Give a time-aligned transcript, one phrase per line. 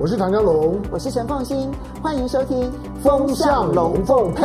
[0.00, 2.70] 我是唐江龙，我是陈凤新，欢迎收听
[3.02, 4.44] 《风向龙凤配》。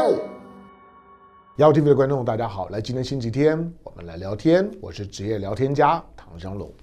[1.57, 4.67] 窈窕 TV 的观众，大家好，来，今天星期天，我们来聊天。
[4.81, 6.73] 我是职业聊天家唐湘龙，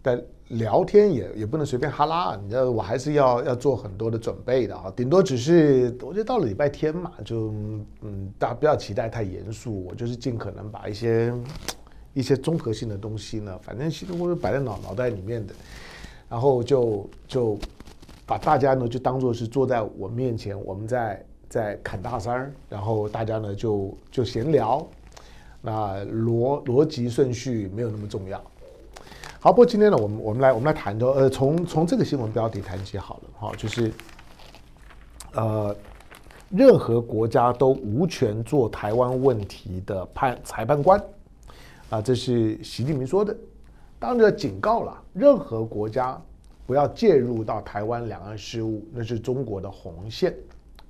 [0.00, 4.92] 但聊天也也不能随便哈拉，你知道，我还是要要做很多的准备的啊。
[4.94, 7.52] 顶多只是，我觉得到了礼拜天嘛，就
[8.02, 11.34] 嗯，大家不要期待太严肃，我就是尽可能把一些
[12.14, 15.52] 一些综合性的东西呢，反正其实我是摆在脑脑袋里面的。
[16.28, 17.58] 然后就就
[18.26, 24.84] 把大家呢就当做是坐在我面前，我们在在侃大山，然后大家呢就就闲聊，
[25.62, 28.42] 那逻逻辑顺序没有那么重要。
[29.38, 33.92] 好，不过今天呢，我们我们来我们来谈的，呃，从从这个新闻标题谈起好了，哈，就是
[35.34, 35.76] 呃，
[36.50, 41.00] 任何国家都无权做台湾问题的判裁判官，
[41.90, 43.36] 啊，这是习近平说的。
[43.98, 46.20] 当然警告了，任何国家
[46.66, 50.34] 不要介入到台湾两岸事务，那是中国的红线，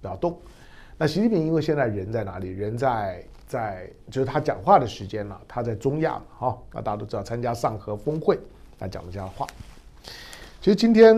[0.01, 0.37] 不要动。
[0.99, 2.49] 那习近平因为现在人在哪里？
[2.49, 6.59] 人在在就是他讲话的时间了，他在中亚嘛，哈。
[6.73, 8.39] 那大家都知道参加上合峰会，
[8.79, 9.47] 他讲了这样的话。
[10.61, 11.17] 其实今天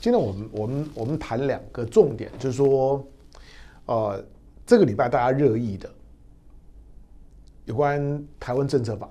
[0.00, 3.02] 今天我们我们我们谈两个重点，就是说，
[3.86, 4.22] 呃，
[4.66, 5.88] 这个礼拜大家热议的
[7.64, 9.08] 有关台湾政策法。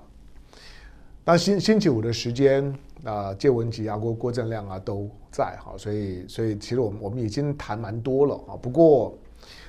[1.32, 8.58] 那星星期五的时间啊，谢文吉啊、郭郭正亮啊都在哈，所以所以其实我们我们已经谈蛮多了啊。
[8.60, 9.16] 不过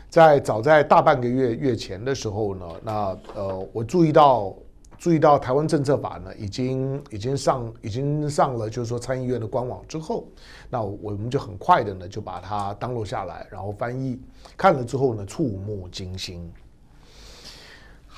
[0.09, 4.55] 在早在大半个月月前的时候呢，那呃我注意到
[4.97, 10.25] 注意到台湾政策法呢已经已经上已经上了，就是说参议院的官网之后，
[10.67, 14.19] 那我们就很快的呢就把它当录下来，然后翻译
[14.57, 16.51] 看了之后呢触目惊心。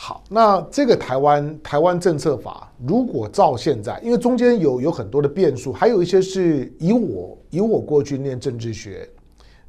[0.06, 9.08] 好，那这个台湾台湾政策法，如果照现在，因为中间有有很多的变数，还有一些是以我以我过去念政治学，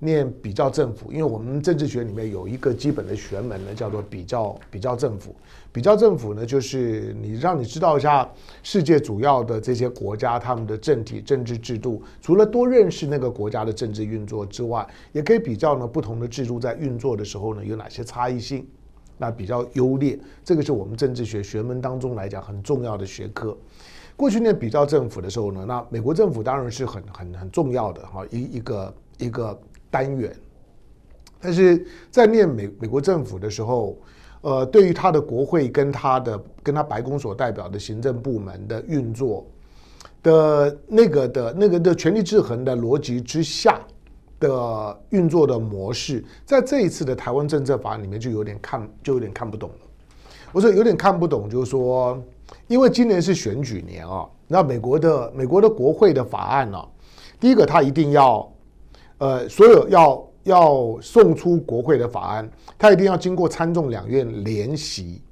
[0.01, 5.33] 念比较政府，因为我们政治学里面有一个基本的学门呢，叫做比较比较政府。
[5.71, 8.29] 比较政府呢，就是你让你知道一下
[8.65, 18.67] 世界主要的这些国家他们的政体、政治制度，除了多认识那个国家的政治运作之外，也可以比较呢不同的制度在运作的时候呢有哪些差异性。
[19.17, 23.57] 那比较优劣，这个是我们政治学学门当中来讲很重要的学科。
[24.17, 29.59] 过去念比较政府的时候呢，那美国政府当然是很很很重要的哈一一个一个
[29.91, 30.35] 单元。
[31.41, 33.99] 但是在念美美国政府的时候，
[34.41, 39.47] 呃，对于他的国会跟他的跟他白宫所代表的行政部门的运作
[40.23, 43.81] 的那个的那个的权力制衡的逻辑之下。
[44.47, 49.77] 的运作的模式，在这一次的台湾政策法案里面就有点看，就有点看不懂了。
[50.53, 52.23] 我说有点看不懂，就是说，
[52.69, 56.79] 因为今年是选举年啊，那美国的美国的国会的法案呢，
[57.41, 58.53] 第一个他一定要，
[59.19, 65.23] 呃，所有要要送出国会的法案，他一定要经过参众两院联席，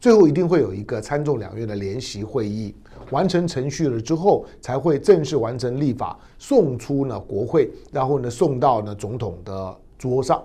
[0.00, 2.74] 最后一定会有一个参众两院的联席会议。
[3.10, 10.40] 完成程序了之后，才会正式完成立法，送出呢国会，然后呢送到呢总统的桌上。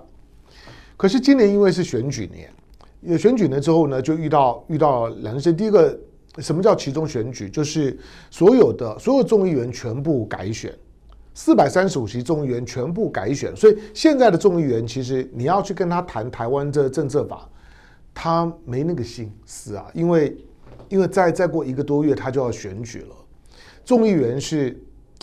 [0.97, 2.49] 可是今年因为是选举年，
[3.01, 5.53] 有选举年之后呢，就遇到遇到两件事。
[5.53, 5.95] 第一个，
[6.39, 7.49] 什么叫其中选举？
[7.49, 7.95] 就是
[8.31, 10.73] 所有的所有众议员全部改选，
[11.35, 13.55] 四百三十五席众议员全部改选。
[13.55, 17.47] 所以现在的众议员其实你要去跟他谈台湾这政策法，
[18.15, 20.35] 他没那个心思啊，因为。
[20.87, 23.15] 因为再再过一个多月，他就要选举了，
[23.83, 24.79] 众议员是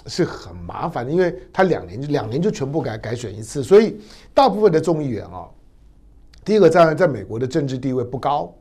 [0.08, 3.96] 是很麻烦的，因为他两年就两年就全部改改选一次，所以
[4.34, 5.48] 大部分的众议员啊，
[6.44, 8.52] 第一个在在美国的政治地位不高，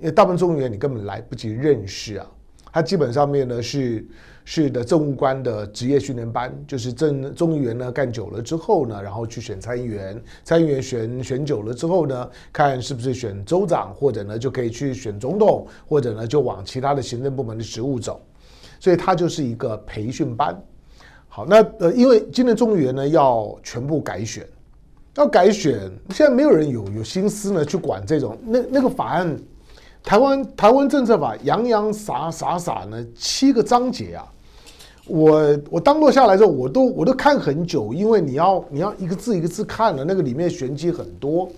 [0.00, 2.28] 因为大部分众议员你根本来不及认识啊，
[2.72, 4.04] 他基本上面呢是。
[4.44, 18.20] 是的，政务官的职业训练班，就是政众议员呢干久了之后呢，然后去选参议员，参议员选选久了之后呢，看是不是选州长，或者呢就可以去选总统，或者呢就往其他的行政部门的职务走，
[18.80, 20.60] 所以他就是一个培训班。
[21.28, 24.44] 好，那呃，因为今年众议员呢要全部改选，
[25.14, 29.38] 要改选，现在没有人有有心思呢去管这种那那个法案。
[30.04, 34.26] 台湾台湾政策法洋洋洒洒洒呢七个章节啊，
[35.06, 41.48] 我我当落下来之后，我都我都看很久，因为你要你要一个字一个字看了，那个里面玄机很多。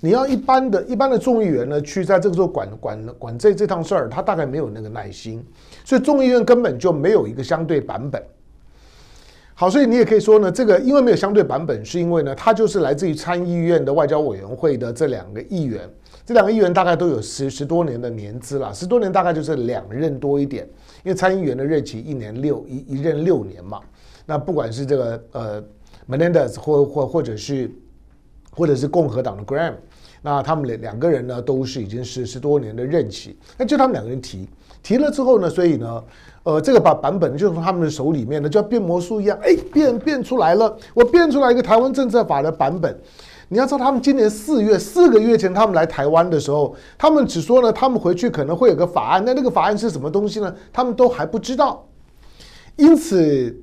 [0.00, 5.42] 你要一般的一般的众议员呢，去在这个时候管管管这这趟事儿，他大概没有那个耐心，
[5.82, 8.22] 所以众议院根本就没有一个相对版本。
[9.54, 15.88] 好，所以你也可以说呢，这个因为没有相对版本，是因为呢，他就是来自于参议院的外交委员会的这两个议员。
[16.26, 20.64] 这两个议员大概都有十十多年的年资了，十多年大概就是两任多一点，
[21.02, 23.80] 因为参议员的任期一年六一一任六年嘛，
[24.24, 25.64] 那不管是这个呃
[26.08, 27.70] Menendez 或或或者是
[28.50, 29.74] 或者是共和党的 Graham，
[30.22, 34.48] 那他们两两个人呢都是已经是十多年的任期，那就他们两个人提
[34.82, 36.02] 提了之后呢，所以呢。
[36.44, 42.94] 呃，这个版版本就从他们的手里面呢，就像变魔术一样，哎，变变出来了，我变出来一个台湾政策法的版本。
[43.48, 50.54] 你要知道，他们今年四月四个月前他们来台湾的时候，他们只说呢，他们回去可能会有个法案，那那个法案是什么东西呢？
[50.72, 51.86] 他们都还不知道。
[52.76, 53.54] 因此，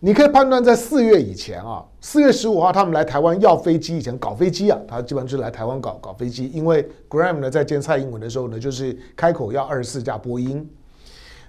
[0.00, 10.68] 你可以判断，在四月以前啊，四月十五号他们来台湾要飞机以前搞飞机啊，他基本上就是来台湾搞搞飞机，因为 Graham 呢在见蔡英文的时候呢，就是开口要二十四架波音。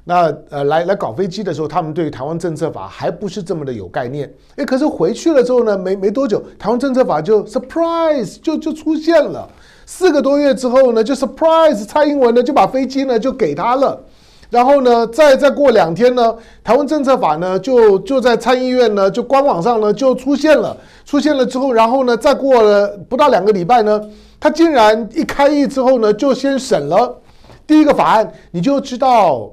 [0.04, 4.28] 那呃，来来搞飞机的时候，他们对台湾政策法还不是这么的有概念。
[4.56, 9.48] 诶，可是回去了之后呢，没没多久，台湾政策法就 surprise 就就出现了。
[9.86, 14.02] 四个多月之后呢，就 surprise 蔡英文呢就把飞机呢就给他了。
[14.50, 20.76] 然后呢，再再过两天呢，台湾政策法呢就就在参议院呢就官网上呢就出现了。
[21.06, 24.02] 出现了之后，然后呢，再过了不到两个礼拜呢，
[24.40, 27.22] 他竟然一开议之后呢，就先审了
[27.68, 29.52] 第一个法案，你就知道。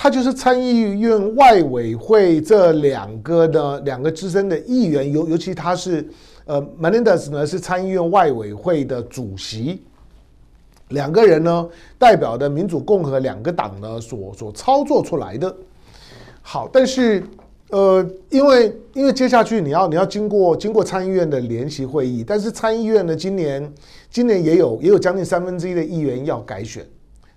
[0.00, 6.08] 他就是参议院外委会这两个的两个资深的议员，尤尤其他是
[6.44, 9.82] 呃，Menendez 呢是参议院外委会的主席，
[10.90, 11.68] 两个人呢
[11.98, 15.52] 代表的民主共和两个党呢所所操作出来的。
[16.42, 17.20] 好，但是
[17.70, 23.74] 呃，因为因为接下去你要你要经过经过参议院的联席会议，但是参议院呢今年
[24.08, 26.86] 今年也有也有将近三分之一的议员要改选。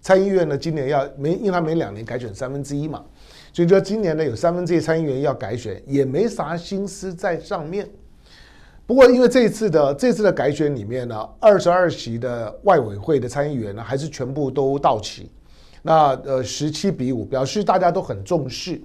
[0.02, 3.06] 参议院呢，今年要每，因为他每两年改选三分之一嘛，
[3.54, 7.88] 所以说今年呢有三分之一参议员要改选，也没啥心思在上面。
[8.88, 15.30] 不过因为这次的这次的改选里面呢，二十二席的外委会的参议员呢，还是全部都到齐。
[15.84, 18.82] 那呃十七比五，表示大家都很重视，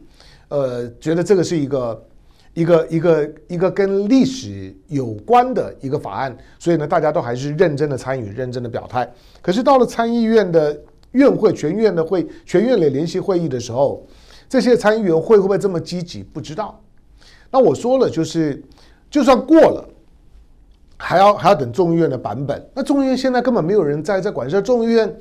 [0.49, 2.07] 呃，觉得这个是一个
[2.53, 9.11] 一个一个一个跟历史有关的一个法案，所以呢，大家都还是认真的参与，认真的表态。
[9.41, 10.79] 可是到了参议院的。
[11.13, 14.07] 院会全院的会全院的联席会议的时候，
[14.49, 16.23] 这些参议员会会不会这么积极？
[16.23, 16.81] 不知道。
[17.51, 18.63] 那我说了，就是
[19.11, 19.89] 就算过了，
[20.97, 22.69] 还要还要等众议院的版本。
[22.75, 24.61] 那众议院现在根本没有人在在管事。
[24.61, 25.17] 众议院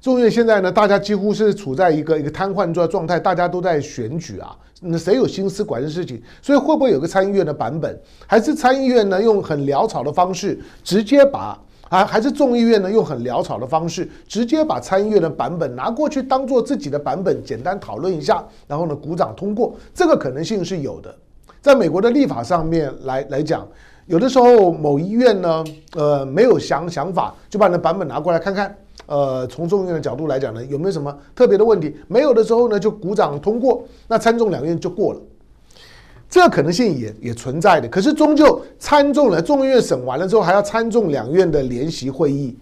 [0.00, 6.22] 众议院现在呢，大家几乎是处在一个一个瘫痪状状态，大家都在选举啊，那谁有心思管这事情？
[6.40, 8.00] 所以会不会有个参议院的版本？
[8.26, 11.58] 还是参议院呢，用很潦草的方式直接把？
[11.88, 21.14] 还还是众议院呢，用很潦草的方式，直接把参议院的版本拿过去当做自己的版本，简单讨论一下，然后呢，鼓掌通过，这个可能性是有的。
[21.60, 23.66] 在美国的立法上面来来讲，
[24.06, 25.64] 有的时候某医院呢，
[25.94, 28.76] 呃，没有想想法，就把你的版本拿过来看看，
[29.06, 31.94] 呃，从众议院的角度来讲呢，有没有什么特别的问题？
[32.08, 35.20] 没有的时候呢，就鼓掌通过，那参众两院就过了。
[36.34, 42.58] 这个可能性也也存在的，可是终究参众了，众议院审完了之后，还要参众两院的联席会议。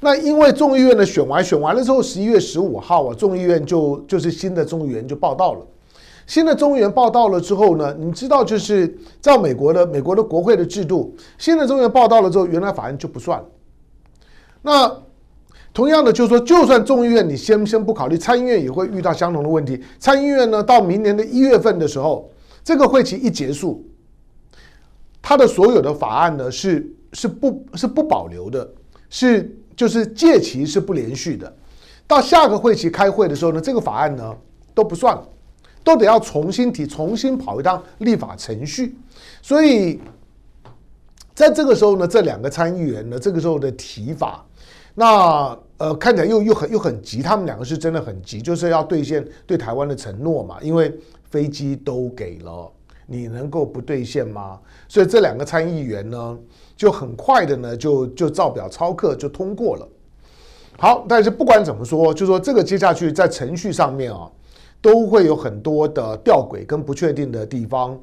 [0.00, 5.60] 那因为众议院的选完选完了之后，十一月十五号啊，众议院就就是新的众议员就报到了。
[6.26, 8.92] 新的众议员报到了之后呢，你知道就是
[9.22, 13.40] 照美国的美国的国会的制度，新的众议员报到了之后，原来法案就不算。
[14.60, 14.92] 那
[15.72, 19.80] 同样的就是说，就算众议院你先先不考虑，参议院也会遇到相同的问题。
[20.00, 22.28] 参议院呢，到明年的一月份的时候。
[22.68, 23.82] 这个会期一结束，
[25.22, 28.70] 他的所有的法案呢是是不是不保留的，
[29.08, 31.50] 是就是届期是不连续的。
[32.06, 34.36] 到下个会期开会的时候呢，这个法案呢
[34.74, 35.26] 都不算了，
[35.82, 38.94] 都得要重新提，重新跑一趟立法程序。
[39.40, 39.98] 所以
[41.34, 44.44] 在这个时候呢，这两个参议员呢，这个时候的提法，
[44.94, 50.94] 那呃看起来又又很又很急，他们两个是真的很急，就是要兑现对台湾的承诺嘛，因为。
[51.30, 52.70] 飞机都给了，
[53.06, 54.58] 你能够不兑现吗？
[54.88, 56.38] 所以这两个参议员呢，
[56.76, 59.88] 就很快的呢，就就照表操课就通过了。
[60.78, 64.30] 好，但是不管怎么说，就说这个接下去在程序上面啊，
[64.80, 67.98] 都会有很多的吊诡跟不确定的地方。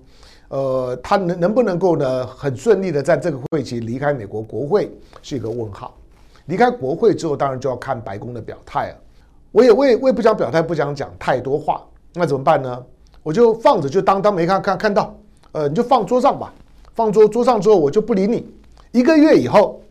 [0.49, 4.91] 呃，他能能不能够呢，很顺利的在这个会期离开美国国会
[5.21, 5.97] 是一个问号。
[6.45, 8.95] 离开国会之后，当然就要看白宫的表态啊。
[9.51, 12.85] 我也我也我也不想表态，不想讲太多话，那怎么办呢？
[13.25, 15.11] 我就放着，就当当没看看看到，
[15.51, 16.53] 呃，你就放桌上吧，
[16.93, 18.45] 放桌桌上之后我就不理你。
[18.91, 19.81] 一个月以后，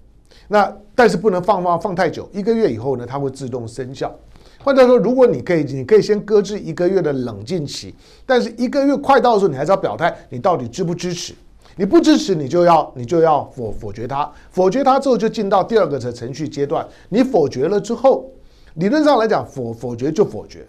[0.47, 4.15] 那但是不能放放放太久，一个月以后呢，它会自动生效。
[4.63, 7.93] 换句话说，如果你可以，你可以先搁置一个月的冷静期，
[8.25, 11.35] 但是一个月快到的时候，你还是要表态，你到底支不支持？
[11.77, 16.87] 你不支持，你就要你就要否否决它，否决它之后就进到第二个的程序阶段。
[17.09, 18.31] 你否决了之后，
[18.75, 20.65] 理论上来讲，否否决就否决。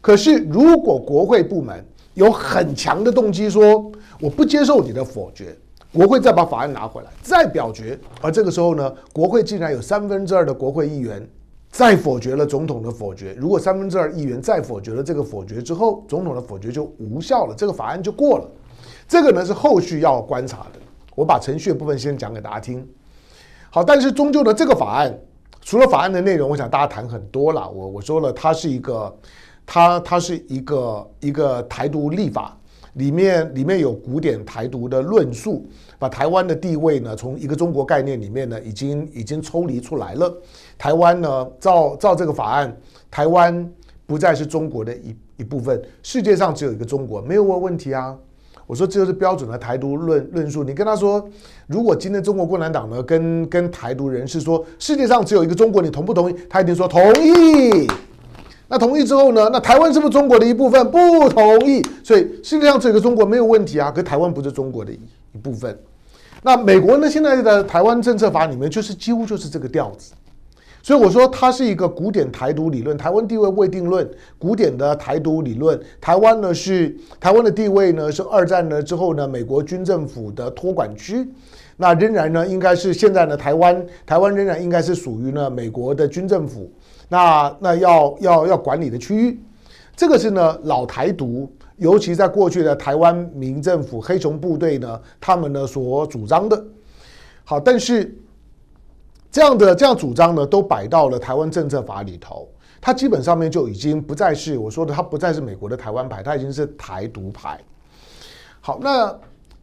[0.00, 1.84] 可是如果国会部门
[2.18, 5.56] 有很强的动机说我不接受你的否决，
[5.92, 11.24] 国会再把法案拿回来再表决，而这个时候呢，国会竟然有三分之二的国会议员
[11.70, 13.36] 再否决了总统的否决。
[13.38, 18.50] 如果三分之二议员再否决了这个否决之后，总统的否决就无效了，这个法案就过了。
[19.06, 20.80] 这个呢是后续要观察的。
[21.14, 22.84] 我把程序的部分先讲给大家听。
[23.70, 25.16] 好，但是终究呢，这个法案
[25.60, 27.70] 除了法案的内容，我想大家谈很多了。
[27.70, 29.16] 我我说了，它是一个，
[29.70, 32.56] 它它是一个一个台独立法，
[32.94, 40.34] 里面里面有古典台独的论述，把台湾的地位呢，从一个中国概念里面呢，已经已经抽离出来了。
[40.78, 42.74] 台湾呢，照照这个法案，
[43.10, 43.70] 台湾
[44.06, 48.16] 不再是中国的一一部分，世界上只有一个中国，没有问题啊。
[48.66, 50.64] 我说这就是标准的台独论论述。
[50.64, 51.22] 你跟他说，
[51.66, 56.34] 如果今天中国共产党呢跟跟台独人士说世界上只有一个中国，你同不同意？
[56.48, 57.86] 他一定说同意。
[58.68, 59.48] 那同意之后呢？
[59.50, 60.90] 那台湾是不是中国的一部分？
[60.90, 61.82] 不同意。
[62.04, 63.90] 所以世界上只有一个中国没有问题啊。
[63.90, 64.98] 可台湾不是中国的一
[65.32, 65.76] 一部分。
[66.42, 67.08] 那美国呢？
[67.10, 70.12] 现在的台湾政策法里面就是几乎就是这个调子。
[70.80, 74.08] 所以我说，它是一个古典台独理论，台湾地位未定论，
[74.38, 75.78] 古典的台独理论。
[76.00, 81.28] 台湾呢是台湾的地位呢是二战呢之后呢美国军政府的托管区，
[81.76, 86.70] 那仍然呢应该是现在呢台湾台湾仍然应该是属于呢美国的军政府，
[87.08, 89.40] 那那要要要管理的区域，
[89.96, 96.64] 这个是呢老台独，尤其在过去的台湾民政府黑熊部队呢他们呢所主张的。
[97.44, 98.14] 好，但是。
[99.30, 102.48] 这样的这样主张呢，都摆到了台湾政策法里头，
[102.80, 107.60] 它基本上面就已经不再是我说的，它不再是美国的台湾牌，它已经是台独牌。
[108.62, 109.14] 好，那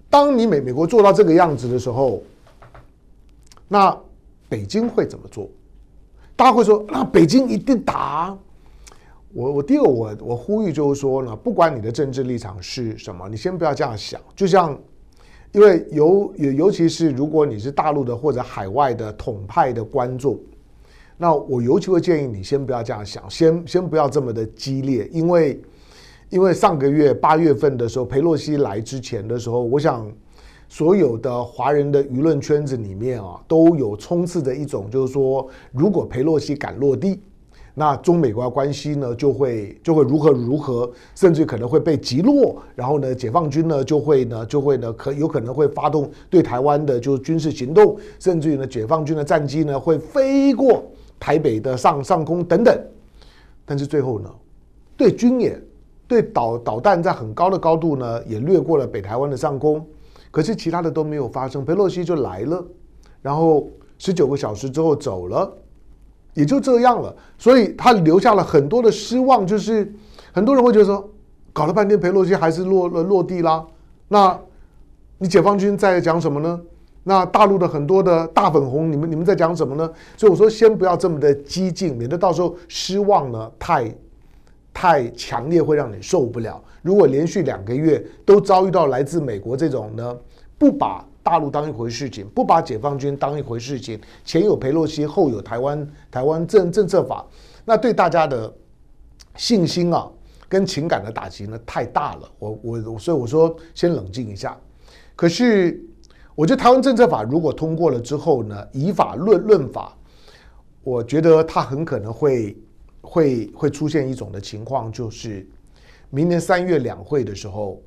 [0.08, 2.22] 当你美美国做到这个样子的时候，
[3.68, 3.98] 那
[4.48, 5.50] 北京会怎么做？
[6.36, 8.38] 大家会说，那北京一定打。
[9.34, 14.77] 我我第一个我我呼吁就是说呢，不管你的政治立场是什么，你先不要这样想，就像。
[15.51, 20.38] 因为尤尤尤其是如果你是大陆的或者海外的统派的观众，
[21.15, 25.62] 那我尤其会建议你先不要这样想，先先不要这么的激烈，因为
[26.30, 30.12] 因为上个月八月份的时候，裴洛西来之前的时候，我想
[30.67, 37.22] 所有的华人的舆论圈子里面啊，都有充斥着一种就是说，如果裴洛西敢落地。
[37.77, 42.55] 那中美国关系呢，就会就会如何如何，甚至可能会被击落。
[42.74, 50.86] 然后呢，解放军呢就会呢就会呢可有可能会发动对台湾的就是军事行动，甚至于呢，解放军的战机呢会飞过
[51.19, 52.74] 台北的上上空等等。
[53.65, 54.29] 但是最后呢，
[54.95, 55.62] 对军演，
[56.07, 59.86] 对导导弹在很高的高度呢也掠过了北台湾的上空，
[60.36, 61.63] 可是其他的都没有发生。
[61.63, 62.62] 裴洛西就来了，
[63.22, 65.50] 然后十九个小时之后走了。
[66.34, 69.89] 也就这样了，所以他留下了很多的失望，就是
[70.34, 71.10] 很多人会觉得说，
[71.54, 73.65] 搞了半天裴洛西还是落了落地啦。
[74.10, 74.38] 那，
[75.20, 76.60] 你解放军在讲什么呢？
[77.04, 79.89] 那大陆的很多的大粉红，你们你们在讲什么呢？
[80.18, 83.89] 所以我说，先不要这么的激进，免得到时候失望呢太
[84.75, 86.63] 太强烈，会让你受不了。
[86.84, 90.15] 如果连续两个月都遭遇到来自美国这种呢，
[90.60, 91.03] 不把。
[91.25, 97.25] 大陆当一回事情，不把解放军当一回事情，前有裴洛西，后有台湾台湾政政策法，
[97.65, 98.53] 那对大家的
[99.36, 100.08] 信心啊
[100.48, 102.32] 跟情感的打击呢太大了。
[102.38, 104.55] 我我所以我说先冷静一下。
[105.15, 105.84] 可是
[106.36, 109.98] 我觉得台湾政策法如果通过了之后呢，以法论论法，
[110.84, 112.55] 我觉得它很可能会
[113.05, 115.47] 会会出现一种的情况，就是
[116.09, 117.81] 明年三月两会的时候，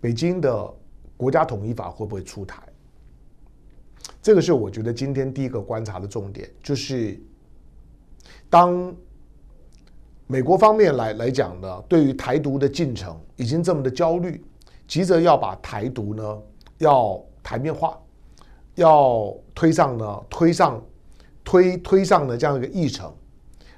[0.00, 0.74] 北京的。
[1.16, 2.60] 国家统一法会不会出台？
[4.20, 7.18] 这个是我觉得今天第一个观察的重点，就是
[8.50, 8.92] 当
[10.26, 14.44] 美国方面来来讲呢，对于台独的进程已经这么的焦虑，
[14.88, 16.42] 急着要把台独呢
[16.78, 17.96] 要台面化，
[18.74, 20.82] 要推上呢推上
[21.44, 23.12] 推推上呢这样一个议程，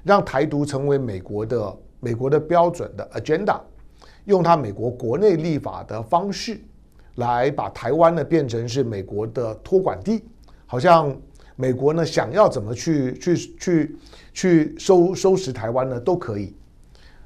[0.03, 3.59] 让台独成为美国的美国的标准的 agenda，
[4.25, 6.59] 用他美国国内立法的方式。
[7.15, 10.23] 来把台湾呢变成是美国的托管地，
[10.67, 11.19] 好像
[11.55, 13.97] 美国呢想要怎么去去去
[14.35, 16.55] 去收收拾台湾呢都可以。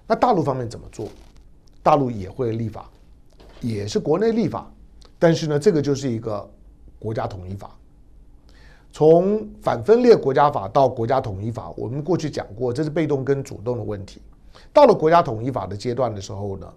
[0.07, 1.09] 那大陆方面怎么做？
[1.83, 2.89] 大陆也会立法，
[3.59, 4.71] 也是国内立法，
[5.19, 6.49] 但是呢这个就是一个
[6.97, 7.77] 国家统一法。
[8.91, 14.21] 从反分裂国家法到国家统一法，我们过去讲过，这是被动跟主动的问题。
[14.73, 16.67] 到了国家统一法的阶段的时候呢，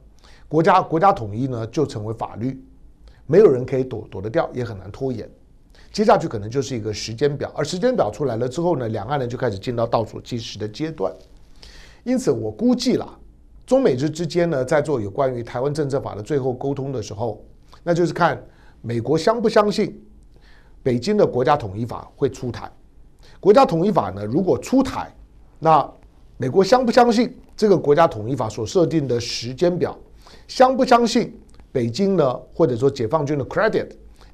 [0.49, 2.63] 国家国家统一呢就成为法律。
[3.27, 5.29] 没有人可以躲躲得掉，也很难拖延。
[5.91, 11.11] 接下去可能就是一个时间表，而时间表出来了之后呢，两岸人就开始进到倒数计时的阶段。
[12.03, 13.19] 因此，我估计啦，
[13.65, 17.43] 中美之之间呢，在做有关于台湾政策法的最后沟通的时候，
[17.83, 18.41] 那就是看
[18.83, 20.05] 美国相不相信
[20.85, 22.71] 北京的国家统一法会出台。
[23.41, 25.13] 国家统一法呢，如果出台，
[25.59, 25.91] 那
[26.37, 29.99] 美国相不相信这个国家统一法所设定的时间表？
[30.47, 31.35] 相不相信
[31.73, 32.35] 北京呢？
[32.55, 33.89] 或者说解放军的 credit，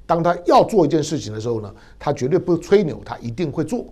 [0.05, 3.85] 当他要做一件事情的时候呢，他绝对不吹牛，他一定会做。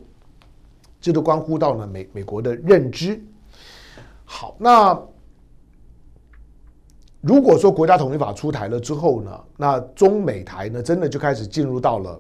[1.00, 3.22] 这都关乎到呢美美国的认知。
[4.26, 5.02] 好，那
[7.22, 12.20] 如果说国家统一法出台了之后呢，那中美台呢真的就开始进入到了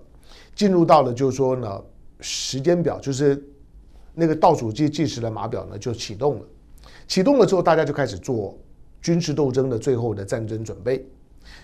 [0.59, 1.81] 进入到了就是说呢
[2.19, 3.41] 时间表，就是
[4.13, 6.41] 那个倒数计计时的码表呢就启动了。
[7.07, 8.57] 启动了之后，大家就开始做
[9.01, 11.07] 军事斗争的最后的战争准备。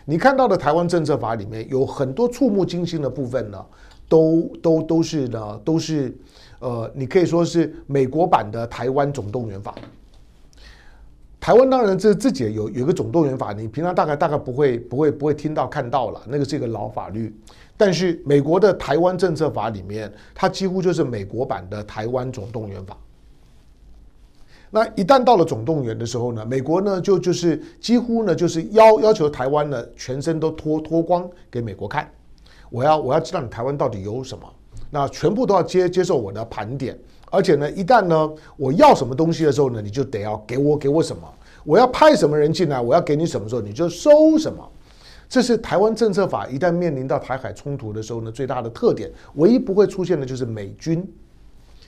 [0.05, 3.65] 你看到的台湾政策法里面有很多触目惊心的部分呢，
[4.07, 6.17] 都都都是呢都是。
[6.59, 9.75] 呃，你可以说是美国版的台湾总动员法。
[11.39, 17.35] 台湾当然这自己有有一个总动员法，你平常大概大概不会不会不会听到看到了，那个是一个老法律。
[17.77, 22.97] 但是美国的台湾政策法里面，它几乎就是美国版的台湾总动员法。
[24.71, 32.09] 那一旦到了总动员的时候呢，美国呢就就是几乎呢就是要要求台湾呢全身都脱脱光给美国看，
[32.69, 34.43] 我要我要知道你台湾到底有什么。
[34.89, 36.97] 那全部都要接接受我的盘点，
[37.29, 41.21] 而且呢，一旦呢我要什么东西的时候呢，你就得要给我给我什么。
[41.63, 44.69] 我要派什么人进来，我要给你什么时候你就收什么。
[45.27, 49.11] 这是台湾政策法一旦面临到台海冲突的时候呢，最大的特点。
[49.35, 51.05] 唯一不会出现的就是美军，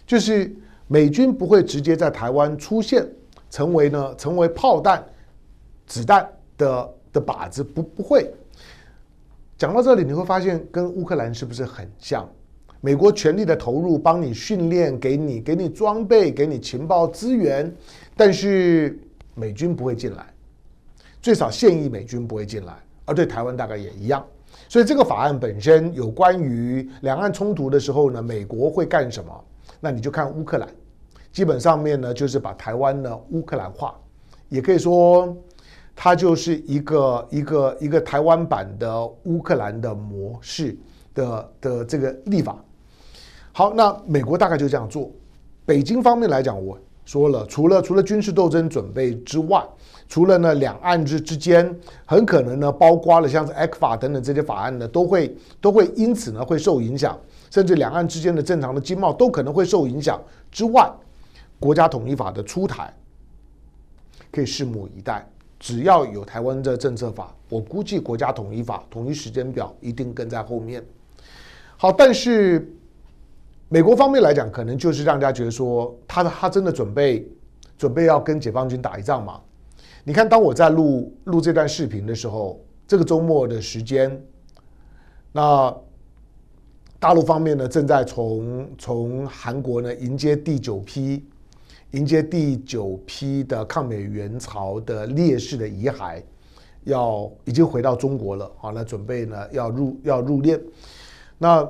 [0.06, 0.54] 就是
[0.88, 3.08] 美军不会直接在台湾出现，
[3.50, 5.06] 成为呢成为炮弹、
[5.86, 6.28] 子弹
[6.58, 8.30] 的的靶子，不不会。
[9.58, 12.30] 讲到这里，你会发现跟乌克兰是不是很像？
[12.80, 17.76] 美国全力的投入，帮你训练，给你给你装备，给你情报资源，
[18.16, 19.00] 但是
[19.34, 20.32] 美军不会进来，
[21.20, 22.74] 最少现役美军不会进来，
[23.08, 24.24] 而对台湾大概也一样。
[24.70, 29.44] 所以这个法案本身有关于两岸冲突的时候呢，美国会干什么？
[29.80, 30.68] 那你就看乌克兰，
[31.32, 33.96] 基本上面呢就是把台湾呢乌克兰化，
[34.50, 35.36] 也可以说
[35.96, 40.78] 它就是一个一个一个台湾版的乌克兰的模式
[41.14, 42.64] 的的这个立法。
[43.52, 45.12] 好，那美国大概就这样做。
[45.66, 49.66] 北京方面来讲，我说了，除了除了军事斗争准备之外，
[50.10, 51.74] 除了呢两岸之之间
[52.06, 57.18] 很可能呢，包括了像是 ECFA 等等这些法案呢，都会都会因此呢会受影响，
[57.50, 60.92] 甚至两岸之间的正常的经贸都可能会受影响之外，
[61.62, 62.94] 国家统一法的出台
[64.30, 65.26] 可以拭目以待。
[65.58, 70.86] 只要有台湾的政策法，我估计国家统一法统一时间表一定跟在后面。
[71.78, 72.70] 好，但是。
[73.70, 77.30] 美国方面来讲，可能就是让大家觉得说，他他真的准备
[77.78, 79.42] 准备要跟解放军打一仗嘛？
[80.06, 84.24] 你看，当我在录录这段视频的时候，这个周末的时间，
[85.34, 85.76] 那
[86.98, 91.26] 大陆方面呢，正在从从韩国呢迎接第九批
[91.92, 96.24] 迎接第九批的抗美援朝的烈士的遗骸，
[96.86, 100.58] 要已经回到中国了，好，那准备呢要入要入殓，
[101.38, 101.70] 那。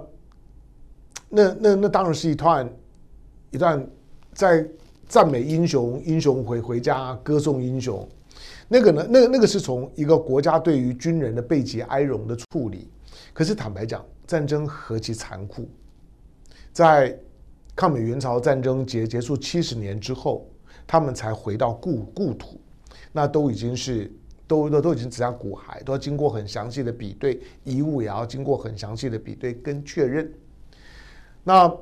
[1.30, 2.70] 那那那当然是一段
[3.52, 3.86] 一段
[4.34, 4.66] 在
[5.08, 8.08] 赞美英雄，英雄回回家歌颂英雄。
[8.68, 12.90] 那个呢，那个那个是从一个国家对于军人的备极哀荣的处理。
[13.34, 15.70] 可是坦白讲，战争何其残酷，
[16.74, 17.18] 在
[17.76, 20.48] 抗美援朝战争结结束七十年之后，
[20.86, 22.60] 他们才回到故故土，
[23.12, 24.12] 那都已经是
[24.48, 30.32] 都都都已经只剩骨骸，都要经过很详细的比对，遗物也要经过很详细的比对跟确认。
[31.48, 31.74] 那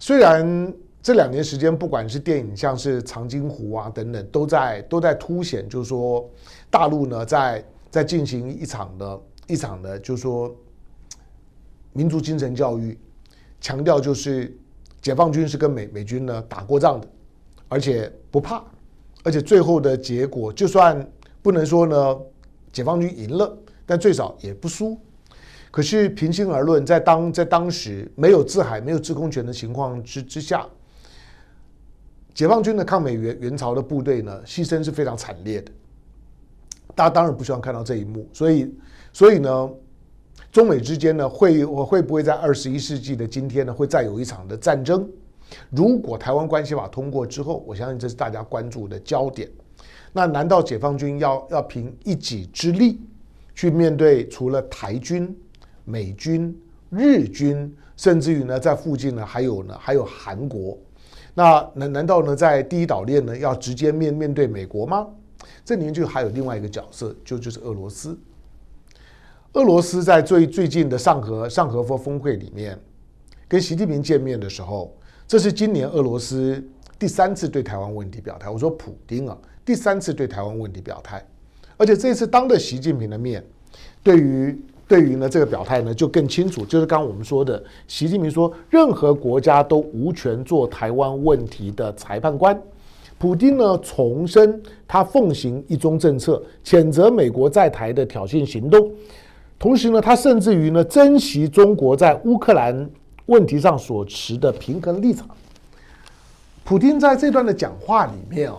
[0.00, 6.26] 虽然这两年时间，不管是电影，像是《长津湖》啊等等，都在都在凸显，就是说
[6.70, 10.50] 大陆呢在在进行一场的一场的，就是说
[11.92, 12.98] 民族精神教育，
[13.60, 14.56] 强调就是
[15.02, 17.06] 解放军是跟美美军呢打过仗的，
[17.68, 18.64] 而且不怕，
[19.24, 21.06] 而且最后的结果，就算
[21.42, 22.18] 不能说呢
[22.72, 24.98] 解放军赢了，但最少也不输。
[25.76, 30.66] 可是平心而论，在当在当时没有制海、没有制空权的情况之之下，
[32.32, 35.70] 解放军的抗美援援朝的部队呢，牺牲是非常惨烈的。
[36.94, 38.74] 大家当然不希望看到这一幕，所以
[39.12, 39.70] 所以呢，
[40.50, 45.06] 中美之间呢，会我会不会在二十一世纪的今天呢，会再有一场的战争？
[45.68, 49.46] 如果台湾关系法通过之后，我相信这是大家关注的焦点。
[50.14, 52.98] 那难道解放军要要凭一己之力
[53.54, 55.38] 去面对除了台军？
[55.86, 56.54] 美军、
[56.90, 60.76] 日军，甚至于呢，在附近呢，还有呢，还有韩国。
[61.32, 65.06] 那难难道呢，在第一岛链呢，要直接面面对美国吗？
[65.64, 68.18] 这里面就还有另外一个角色，就就是俄罗斯。
[69.52, 72.78] 俄罗斯在最最近的上合上合峰峰会里面，
[73.48, 74.94] 跟习近平见面的时候，
[75.26, 76.62] 这是今年俄罗斯
[76.98, 78.50] 第三次对台湾问题表态。
[78.50, 81.24] 我说普丁啊，第三次对台湾问题表态，
[81.76, 83.44] 而且这次当着习近平的面，
[84.02, 92.56] 对于对于呢这个表态呢就更清楚，就是刚刚我们说的，习近平说任何国家都无权做台湾问题的裁判官。
[93.18, 98.88] 普丁呢重申他奉行一中政策，谴责美国在台的挑衅行动，
[99.58, 102.88] 同时呢他甚至于呢珍惜中国在乌克兰
[103.24, 105.28] 问题上所持的平衡立场。
[106.62, 108.58] 普丁在这段的讲话里面哦，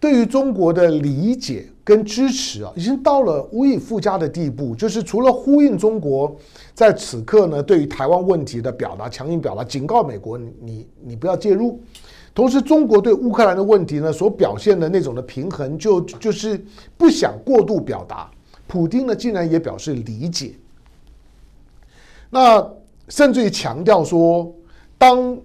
[0.00, 1.66] 对于中国的理解。
[1.84, 4.74] 跟支持啊，已经到了无以复加的地步。
[4.74, 6.34] 就是除了呼应中国
[6.72, 11.78] 在此刻呢，对于台湾问题的表达，强硬表达，警告美国，你你不要介入。
[12.34, 16.58] 同时，中国对乌克兰的问题呢，所表现的那种的平衡，就就是
[16.96, 18.30] 不想过度表达。
[18.66, 20.54] 普丁呢，竟然也表示理解。
[22.30, 22.66] 那
[23.08, 24.50] 甚至于强调说，
[24.96, 25.38] 当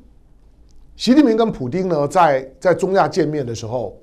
[0.96, 3.96] 习近平跟普丁呢在在中亚见面的时候，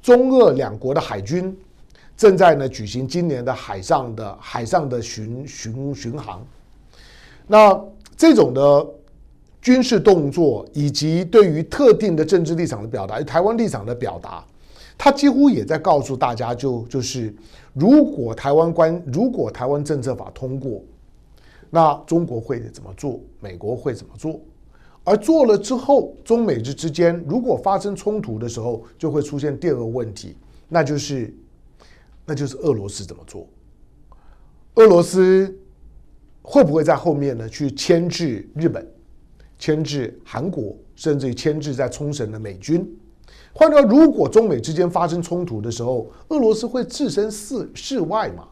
[0.00, 1.54] 中俄两国的海军。
[2.20, 6.46] 正在呢举行今年的海上的海上的巡巡巡航，
[7.46, 7.82] 那
[8.14, 8.86] 这种的
[9.62, 14.44] 军事动作以及对于特定的政治立场的表达，台湾立场的表达，
[14.98, 17.34] 他几乎也在告诉大家就，就是
[17.72, 20.82] 如果台湾关如果台湾政策法通过，
[21.70, 24.38] 那中国会怎么做，美国会怎么做，
[25.04, 30.36] 而做了之后，中美之之间如果发生冲突的时候，就会出现第二个问题，
[30.68, 31.34] 那就是。
[32.30, 33.44] 那就是俄罗斯怎么做？
[34.74, 35.52] 俄罗斯
[36.42, 37.48] 会不会在后面呢？
[37.48, 38.86] 去牵制日本、
[39.58, 42.88] 牵制韩国，甚至于牵制在冲绳的美军？
[43.52, 48.46] 换句话说，如果中美之间发生冲突的时候，俄罗斯会置身事事外吗？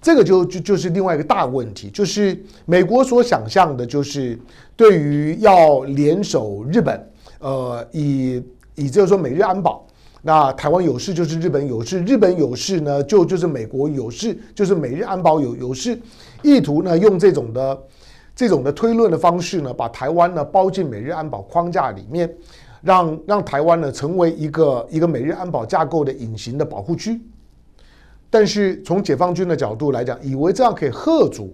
[0.00, 4.36] 这个就就就是另外一个大问题，就是美国所想象的，就是
[4.74, 7.00] 对于要联手日本，
[7.38, 8.42] 呃，以
[8.74, 9.86] 以就是说美日安保。
[10.24, 15.98] 那台湾有事就是日本有事，日本有事呢就就是美国有事，就是美日安保有有事，
[16.42, 17.82] 意图呢用这种的
[18.32, 22.32] 这种的推论的方式呢，把台湾呢包进美日安保框架里面，
[22.82, 27.20] 让让台湾呢成为一个一个美日安保架构的隐形的保护区。
[28.30, 31.52] 但是从解放军的角度来讲，以为这样可以吓阻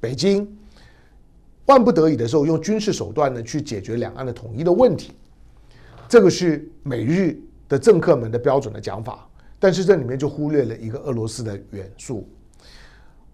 [0.00, 0.46] 北京，
[1.66, 5.12] 万不得已的时候用军事手段呢去解决两岸的统一的问题，
[6.08, 7.40] 这个是美日。
[7.70, 9.26] 的政客们的标准的讲法，
[9.60, 12.28] 但是这里面就忽略了一个俄罗斯的元素。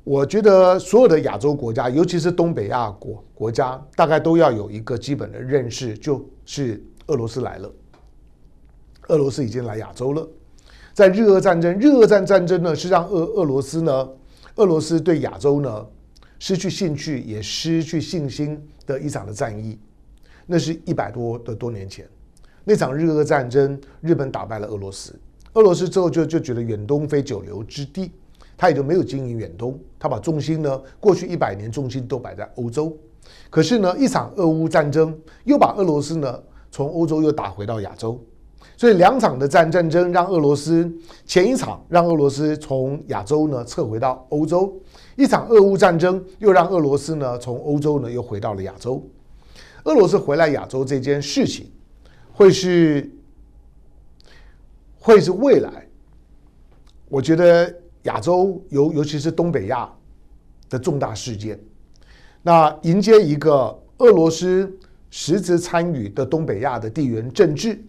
[0.04, 7.72] 我觉得所有的亚洲国家，尤其是东北亚国国家，大概都要有一个基本的认识，就是俄罗斯来了。
[9.08, 10.28] 俄罗斯已经来亚洲了。
[10.92, 14.08] 在日俄战争，日俄战战争呢是让俄俄罗斯呢，
[14.56, 15.86] 俄罗斯对亚洲呢
[16.38, 19.78] 失去兴趣，也失去信心的一场的战役。
[20.44, 22.06] 那是一百多的多年前。
[22.68, 25.14] 那场日俄战争，日本打败了俄罗斯。
[25.52, 28.10] 俄罗斯之后就就觉得远东非久留之地，
[28.56, 32.92] 他也就没有经营远东，他把重心呢，过去一百年重心都摆在欧洲。
[33.50, 38.20] 可是呢，一场俄乌战争又把俄罗斯呢从欧洲又打回到亚洲。
[38.76, 40.92] 所以两场的战战争让俄罗斯
[41.24, 44.76] 前一场让俄罗斯从亚洲呢撤回到欧洲，
[45.14, 49.00] 一场俄乌战争又让俄罗斯呢从欧洲呢又回到了亚洲。
[49.84, 51.70] 俄罗斯回来亚洲这件事情。
[52.36, 53.10] 会是，
[54.98, 55.86] 会是未来。
[57.08, 59.90] 我觉得亚洲尤尤其是东北亚
[60.68, 61.58] 的重大事件，
[62.42, 64.70] 那迎接一个俄罗斯
[65.08, 67.82] 实质参与的东北亚的地缘政治，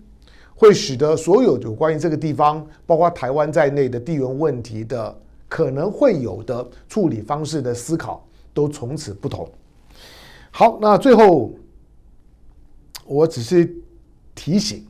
[0.56, 5.14] 会使得所有有关于这个地方，包括台湾在内的地缘问题的
[5.50, 9.46] 可能会有的处理方式的思考，都从此不同。
[10.52, 11.52] 好，那最后
[13.06, 13.70] 我只是。
[14.48, 14.88] 提醒，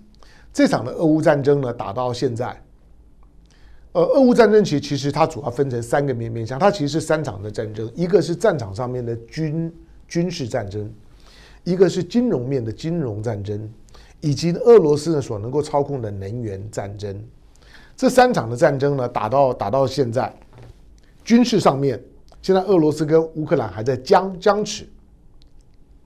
[0.53, 2.61] 这场的俄乌战争呢，打到现在，
[3.91, 9.73] 呃，俄乌战争其实其实它主要分成三个面面向，它其实是三场的战争，一个是战场上面的军
[10.07, 10.93] 军事战争，
[11.63, 13.67] 一个是金融面的金融战争，
[14.21, 17.19] 以及俄罗斯呢所能够操控的能源战争。
[17.95, 20.31] 这三场的战争呢，打到打到现在，
[21.23, 21.99] 军事上面，
[22.43, 24.87] 现在俄罗斯跟乌克兰还在僵僵持，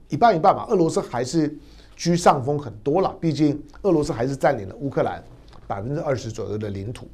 [0.08, 1.54] 一半一半吧，俄罗斯还是。
[1.96, 5.22] 居上风很多了，毕竟俄罗斯还是占领了乌克兰
[5.66, 7.08] 百分之二十左右的领土。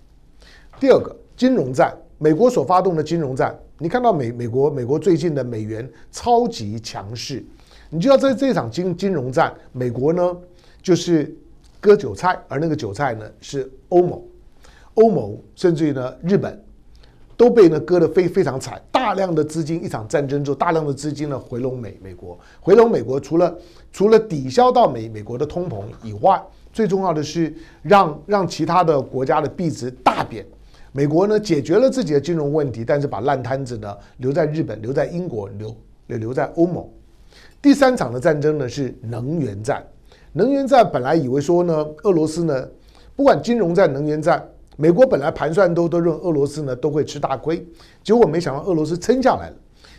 [0.80, 7.44] 第二个，金融战，美国所发动的金融战，你看到美美国美国最近的美元超级强势，
[7.90, 10.36] 你就要在这场金金融战，美国呢
[10.80, 11.34] 就是
[11.80, 14.22] 割韭菜，而那个韭菜呢是欧盟，
[14.94, 16.64] 欧盟甚至于呢日本
[17.38, 23.56] 都被呢割得非非常惨，大量的资金一场战争之后，大量的资金呢回笼美美国，回笼美国除了
[23.92, 30.44] 除了抵消到美美国的通膨以外，最重要的是让让其他的国家的币值大贬。
[30.90, 35.72] 美国呢解决了自己的金融问题，但是把烂摊子呢留在日本、留在英国、留
[36.08, 36.84] 留留在欧盟。
[37.62, 39.86] 第三场的战争呢是能源战。
[40.32, 42.68] 能源战本来以为说呢，俄罗斯呢
[43.14, 44.44] 不管金融战、能源战，
[44.80, 47.66] 美国本来盘算都都认为俄罗斯呢都会吃大亏，
[48.04, 49.56] 结果没想到俄罗斯撑下来了。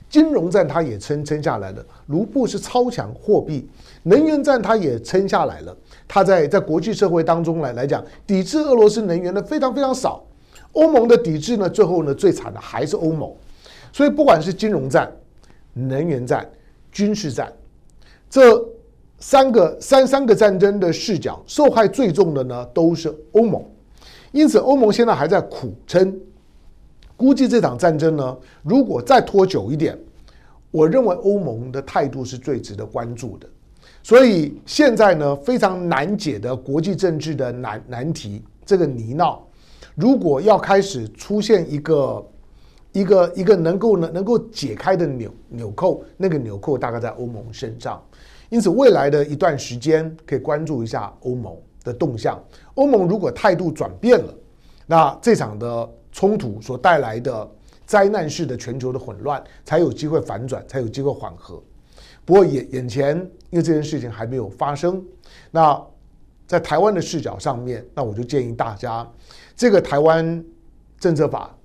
[0.10, 3.70] 金融战它也撑撑下来了，卢布是超强货币。
[4.04, 10.26] 能源战它也撑下来了，它在在国际社会当中来来讲，抵制俄罗斯能源的非常非常少。
[10.72, 13.30] 欧盟的抵制呢，最后呢，最惨的还是欧盟。
[13.92, 15.12] 所以不管是金融战、
[15.74, 16.50] 能源战、
[16.89, 17.52] 军事战，
[18.30, 18.65] 这
[19.20, 23.62] 三个三三个战争的视角，受害最重的呢，都是欧盟。
[24.32, 26.20] 因此，欧盟现在还在苦撑。
[27.18, 29.98] 估计这场战争呢，如果再拖久一点，
[30.72, 33.48] 我认为欧盟的态度是最值得关注的。
[34.02, 39.38] 所以现在呢，非常难解的国际政治的难难题，这个泥淖。
[39.96, 42.28] 如果要开始出现一个
[42.94, 48.02] 一个一个能够能能够解开的纽纽扣，那个纽扣大概在欧盟身上。
[48.50, 51.54] 因此，未来的一段时间可以关注一下欧盟
[51.89, 52.39] 的动向。
[52.75, 54.34] 欧盟如果态度转变了，
[54.86, 57.49] 那这场的冲突所带来的
[57.86, 61.62] 灾难式的全球的混乱才有机会反转，才有机会缓和。
[62.23, 63.17] 不过眼眼前，
[63.49, 65.04] 因为这件事情还没有发生，
[65.49, 65.82] 那
[66.45, 69.08] 在台湾的视角上面，那我就建议大家。
[69.56, 70.43] 这个台湾
[70.99, 71.56] 政策法，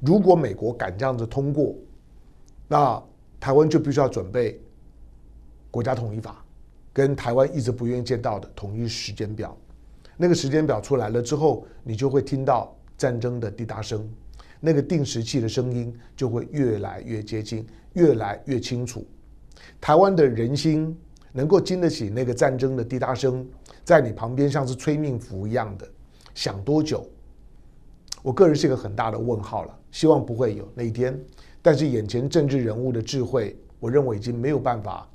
[0.00, 1.74] 如果美国敢这样子通过，
[2.68, 3.02] 那
[3.40, 4.60] 台湾就必须要准备
[5.70, 6.44] 国家统一法，
[6.92, 9.56] 跟台湾一直不愿意见到的统一时间表。
[10.16, 14.08] 那个时间表出来了之后，你就会听到战争的滴答声，
[14.60, 19.06] 那个定时器的声音就会越来越接近，越来越清楚。
[19.80, 20.96] 台湾的人心
[21.32, 23.46] 能够经得起那个战争的滴答声，
[23.84, 25.88] 在你旁边像是催命符一样的，
[26.34, 27.08] 想多久？
[28.22, 31.18] 我个人是一个很大的问号了，希望不会有那一天。
[31.60, 35.08] 但是眼前政治人物的智慧，我认为已经没有办法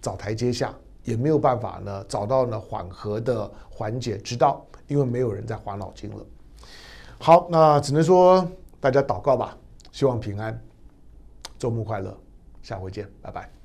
[0.00, 6.24] 找台阶下，也没有办法呢找到呢缓和的缓解之道，因为没有人在还脑筋了。
[7.18, 8.46] 好，那只能说
[8.80, 9.56] 大家祷告吧，
[9.92, 10.60] 希望平安，
[11.58, 12.16] 周末快乐，
[12.62, 13.61] 下回见，拜拜。